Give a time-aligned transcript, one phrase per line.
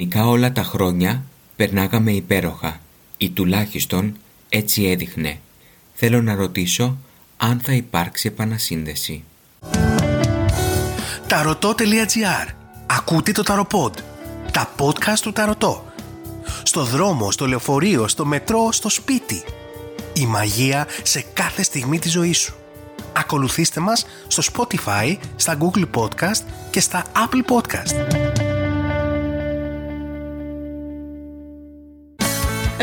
[0.00, 1.22] Νικά όλα τα χρόνια
[1.56, 2.80] περνάγαμε υπέροχα
[3.16, 4.16] ή τουλάχιστον
[4.48, 5.40] έτσι έδειχνε.
[5.94, 6.96] Θέλω να ρωτήσω
[7.36, 9.24] αν θα υπάρξει επανασύνδεση.
[11.26, 12.48] Ταρωτό.gr
[12.86, 13.94] Ακούτε το Ταροποντ.
[14.52, 15.84] Τα podcast του Ταρωτό.
[16.62, 19.42] Στο δρόμο, στο λεωφορείο, στο μετρό, στο σπίτι.
[20.12, 22.54] Η μαγεία σε κάθε στιγμή της ζωής σου.
[23.12, 28.29] Ακολουθήστε μας στο Spotify, στα Google Podcast και στα Apple Podcast.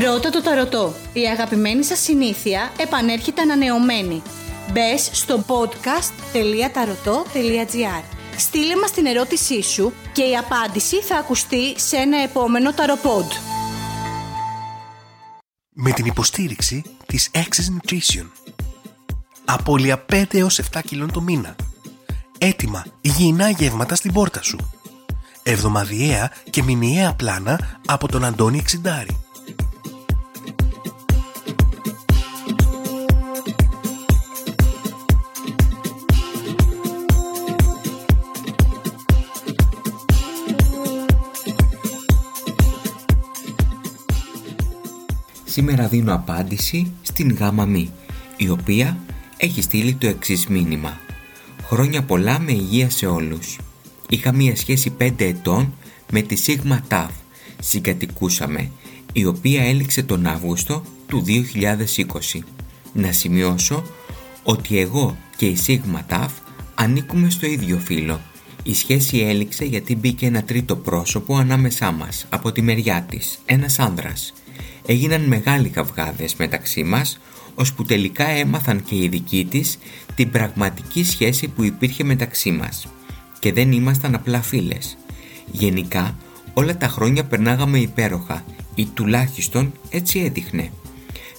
[0.00, 0.94] Ρώτα το ταρωτό.
[1.12, 4.22] Η αγαπημένη σας συνήθεια επανέρχεται ανανεωμένη.
[4.72, 8.02] Μπες στο podcast.tarotot.gr
[8.36, 13.30] Στείλε μας την ερώτησή σου και η απάντηση θα ακουστεί σε ένα επόμενο ταροπόντ.
[15.72, 18.26] Με την υποστήριξη της Access Nutrition.
[19.44, 21.56] Απόλυα 5 έως 7 κιλών το μήνα.
[22.38, 24.58] Έτοιμα υγιεινά γεύματα στην πόρτα σου.
[25.42, 29.21] Εβδομαδιαία και μηνιαία πλάνα από τον Αντώνη Εξιντάρη.
[45.52, 47.90] Σήμερα δίνω απάντηση στην γάμα μη,
[48.36, 48.98] η οποία
[49.36, 51.00] έχει στείλει το εξής μήνυμα.
[51.62, 53.58] Χρόνια πολλά με υγεία σε όλους.
[54.08, 55.74] Είχα μία σχέση 5 ετών
[56.12, 57.10] με τη Σίγμα ΤΑΒ.
[57.60, 58.70] Συγκατοικούσαμε,
[59.12, 62.38] η οποία έληξε τον Αύγουστο του 2020.
[62.92, 63.82] Να σημειώσω
[64.42, 66.32] ότι εγώ και η Σίγμα ΤΑΒ
[66.74, 68.20] ανήκουμε στο ίδιο φύλλο.
[68.62, 73.78] Η σχέση έληξε γιατί μπήκε ένα τρίτο πρόσωπο ανάμεσά μας, από τη μεριά της, ένας
[73.78, 74.32] άνδρας
[74.86, 77.20] έγιναν μεγάλοι καυγάδες μεταξύ μας,
[77.54, 79.78] ώσπου τελικά έμαθαν και οι δικοί της
[80.14, 82.86] την πραγματική σχέση που υπήρχε μεταξύ μας
[83.38, 84.96] και δεν ήμασταν απλά φίλες.
[85.50, 86.16] Γενικά
[86.54, 90.70] όλα τα χρόνια περνάγαμε υπέροχα ή τουλάχιστον έτσι έδειχνε.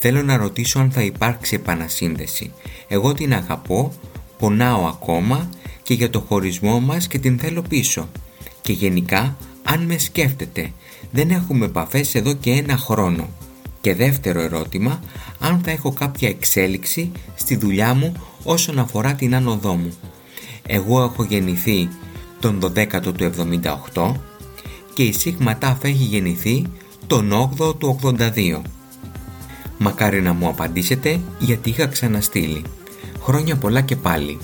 [0.00, 2.52] Θέλω να ρωτήσω αν θα υπάρξει επανασύνδεση.
[2.88, 3.92] Εγώ την αγαπώ,
[4.38, 5.48] πονάω ακόμα
[5.82, 8.08] και για το χωρισμό μας και την θέλω πίσω.
[8.60, 9.36] Και γενικά
[9.72, 10.72] αν με σκέφτεται
[11.10, 13.28] δεν έχουμε επαφές εδώ και ένα χρόνο.
[13.80, 15.00] Και δεύτερο ερώτημα,
[15.38, 18.12] αν θα έχω κάποια εξέλιξη στη δουλειά μου
[18.44, 19.92] όσον αφορά την άνοδό μου.
[20.66, 21.88] Εγώ έχω γεννηθεί
[22.40, 23.32] τον 12ο του
[23.94, 24.12] 78
[24.94, 26.66] και η Σίγμα Τάφ έχει γεννηθεί
[27.06, 28.60] τον 8ο του 82.
[29.78, 32.62] Μακάρι να μου απαντήσετε γιατί είχα ξαναστείλει.
[33.20, 34.38] Χρόνια πολλά και πάλι.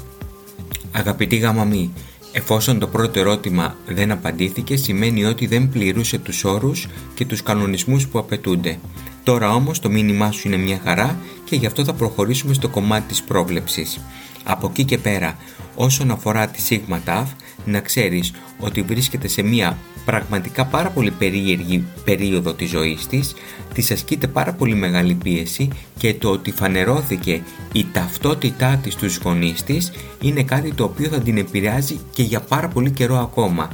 [0.92, 1.92] Αγαπητή γαμαμή,
[2.36, 8.08] Εφόσον το πρώτο ερώτημα δεν απαντήθηκε σημαίνει ότι δεν πληρούσε τους όρους και τους κανονισμούς
[8.08, 8.78] που απαιτούνται.
[9.22, 13.08] Τώρα όμως το μήνυμά σου είναι μια χαρά και γι' αυτό θα προχωρήσουμε στο κομμάτι
[13.08, 14.00] της πρόβλεψης.
[14.44, 15.36] Από εκεί και πέρα,
[15.74, 17.26] όσον αφορά τη Sigma TAF,
[17.64, 23.34] να ξέρεις ότι βρίσκεται σε μια πραγματικά πάρα πολύ περίεργη περίοδο της ζωής της,
[23.74, 27.42] της ασκείται πάρα πολύ μεγάλη πίεση και το ότι φανερώθηκε
[27.72, 32.40] η ταυτότητά της στους γονείς της είναι κάτι το οποίο θα την επηρεάζει και για
[32.40, 33.70] πάρα πολύ καιρό ακόμα.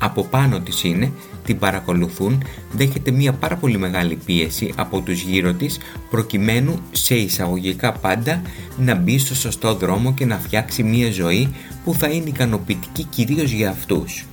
[0.00, 1.12] Από πάνω της είναι,
[1.44, 5.78] την παρακολουθούν, δέχεται μια πάρα πολύ μεγάλη πίεση από τους γύρω της
[6.10, 8.42] προκειμένου σε εισαγωγικά πάντα
[8.78, 13.50] να μπει στο σωστό δρόμο και να φτιάξει μια ζωή που θα είναι ικανοποιητική κυρίως
[13.50, 14.24] για αυτούς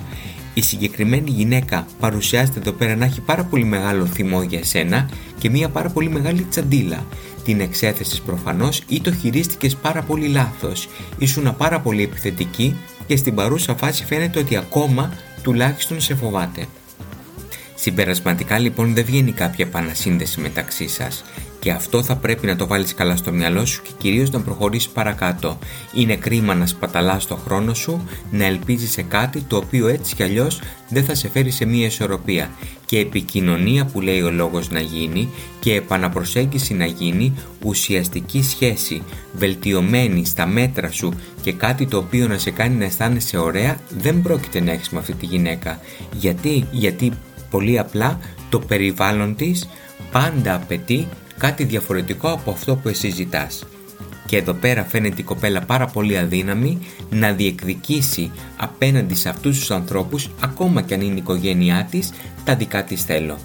[0.57, 5.49] η συγκεκριμένη γυναίκα παρουσιάζεται εδώ πέρα να έχει πάρα πολύ μεγάλο θυμό για σένα και
[5.49, 7.05] μια πάρα πολύ μεγάλη τσαντίλα.
[7.43, 10.87] Την εξέθεσες προφανώς ή το χειρίστηκες πάρα πολύ λάθος.
[11.17, 12.75] Ήσουν πάρα πολύ επιθετική
[13.07, 16.67] και στην παρούσα φάση φαίνεται ότι ακόμα τουλάχιστον σε φοβάται.
[17.75, 21.23] Συμπερασματικά λοιπόν δεν βγαίνει κάποια επανασύνδεση μεταξύ σας
[21.65, 24.89] και αυτό θα πρέπει να το βάλεις καλά στο μυαλό σου και κυρίως να προχωρήσεις
[24.89, 25.57] παρακάτω.
[25.93, 30.23] Είναι κρίμα να σπαταλάς το χρόνο σου, να ελπίζεις σε κάτι το οποίο έτσι κι
[30.23, 32.51] αλλιώς δεν θα σε φέρει σε μία ισορροπία.
[32.85, 37.33] Και επικοινωνία που λέει ο λόγος να γίνει και επαναπροσέγγιση να γίνει,
[37.63, 39.03] ουσιαστική σχέση,
[39.33, 44.21] βελτιωμένη στα μέτρα σου και κάτι το οποίο να σε κάνει να αισθάνεσαι ωραία, δεν
[44.21, 45.79] πρόκειται να έχεις με αυτή τη γυναίκα.
[46.19, 47.11] Γιατί, γιατί
[47.49, 49.69] πολύ απλά το περιβάλλον της
[50.11, 53.63] πάντα απαιτεί κάτι διαφορετικό από αυτό που εσύ ζητάς.
[54.25, 56.79] Και εδώ πέρα φαίνεται η κοπέλα πάρα πολύ αδύναμη
[57.09, 62.11] να διεκδικήσει απέναντι σε αυτούς τους ανθρώπους ακόμα και αν είναι η οικογένειά της
[62.43, 63.37] τα δικά της θέλω.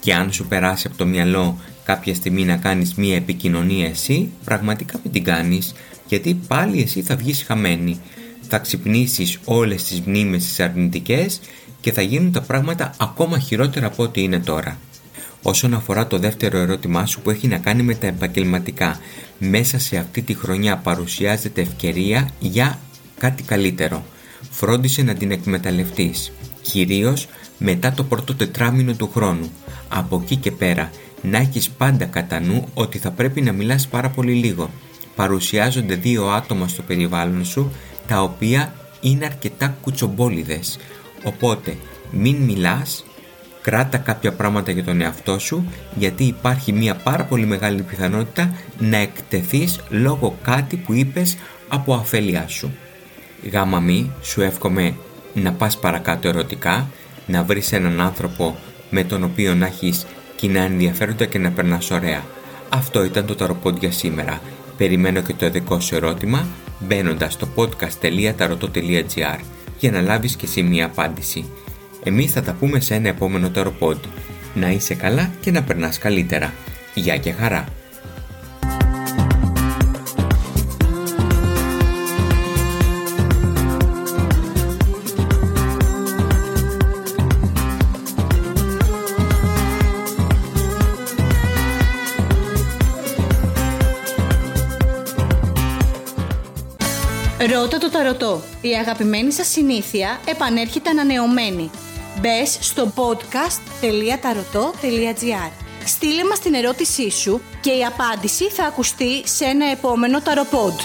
[0.00, 5.00] Και αν σου περάσει από το μυαλό κάποια στιγμή να κάνεις μία επικοινωνία εσύ, πραγματικά
[5.02, 5.74] μην την κάνεις,
[6.06, 8.00] γιατί πάλι εσύ θα βγεις χαμένη.
[8.48, 11.40] Θα ξυπνήσεις όλες τις μνήμες τις αρνητικές
[11.80, 14.78] και θα γίνουν τα πράγματα ακόμα χειρότερα από ό,τι είναι τώρα.
[15.42, 19.00] Όσον αφορά το δεύτερο ερώτημά σου που έχει να κάνει με τα επαγγελματικά,
[19.38, 22.78] μέσα σε αυτή τη χρονιά παρουσιάζεται ευκαιρία για
[23.18, 24.04] κάτι καλύτερο.
[24.50, 26.32] Φρόντισε να την εκμεταλλευτείς.
[26.62, 27.28] Κυρίως
[27.58, 29.50] μετά το πρώτο τετράμινο του χρόνου.
[29.88, 30.90] Από εκεί και πέρα
[31.22, 34.70] να έχεις πάντα κατά νου ότι θα πρέπει να μιλάς πάρα πολύ λίγο.
[35.16, 37.72] Παρουσιάζονται δύο άτομα στο περιβάλλον σου
[38.06, 40.78] τα οποία είναι αρκετά κουτσομπόλιδες.
[41.24, 41.76] Οπότε
[42.10, 43.04] μην μιλάς,
[43.62, 48.96] κράτα κάποια πράγματα για τον εαυτό σου γιατί υπάρχει μια πάρα πολύ μεγάλη πιθανότητα να
[48.96, 51.36] εκτεθείς λόγω κάτι που είπες
[51.68, 52.74] από αφέλειά σου.
[53.52, 54.94] Γάμα μη, σου εύχομαι
[55.34, 56.88] να πας παρακάτω ερωτικά,
[57.26, 58.58] να βρεις έναν άνθρωπο
[58.90, 62.22] με τον οποίο να έχεις κοινά ενδιαφέροντα και να περνάς ωραία.
[62.68, 64.40] Αυτό ήταν το ταροπόντ για σήμερα.
[64.76, 66.46] Περιμένω και το δικό σου ερώτημα
[66.78, 69.38] μπαίνοντας στο podcast.tarotot.gr
[69.78, 71.44] για να λάβεις και εσύ μία απάντηση.
[72.04, 74.04] Εμείς θα τα πούμε σε ένα επόμενο ταροπόντ.
[74.54, 76.52] Να είσαι καλά και να περνάς καλύτερα.
[76.94, 77.64] Γεια και χαρά!
[97.52, 98.42] Ρώτα το ταρωτό.
[98.60, 101.70] Η αγαπημένη σας συνήθεια επανέρχεται ανανεωμένη.
[102.18, 105.50] Μπες στο podcast.tarotot.gr
[105.84, 110.78] Στείλε μας την ερώτησή σου και η απάντηση θα ακουστεί σε ένα επόμενο ταροπόντ.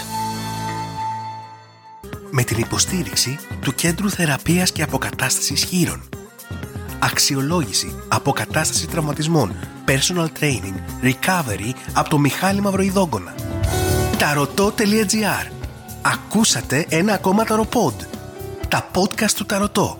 [2.32, 6.10] Με την υποστήριξη του Κέντρου Θεραπείας και Αποκατάστασης Χείρων.
[7.00, 9.56] Αξιολόγηση, αποκατάσταση τραυματισμών,
[9.88, 13.36] personal training, recovery από το Μιχάλη Μαυροϊδόγκονα.
[14.18, 15.50] Ταρωτό.gr
[16.02, 18.02] Ακούσατε ένα ακόμα ταροπόντ.
[18.68, 20.00] Τα podcast του Ταρωτό.